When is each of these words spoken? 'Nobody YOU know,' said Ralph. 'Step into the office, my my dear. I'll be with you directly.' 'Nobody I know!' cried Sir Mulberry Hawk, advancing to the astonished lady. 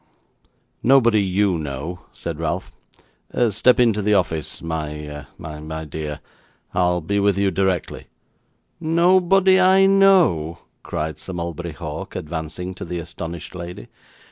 'Nobody 0.81 1.21
YOU 1.21 1.59
know,' 1.59 1.99
said 2.11 2.39
Ralph. 2.39 2.71
'Step 3.51 3.79
into 3.79 4.01
the 4.01 4.15
office, 4.15 4.59
my 4.59 5.27
my 5.37 5.85
dear. 5.85 6.21
I'll 6.73 7.01
be 7.01 7.19
with 7.19 7.37
you 7.37 7.51
directly.' 7.51 8.07
'Nobody 8.79 9.59
I 9.59 9.85
know!' 9.85 10.57
cried 10.81 11.19
Sir 11.19 11.33
Mulberry 11.33 11.73
Hawk, 11.73 12.15
advancing 12.15 12.73
to 12.73 12.83
the 12.83 12.97
astonished 12.97 13.53
lady. 13.53 13.89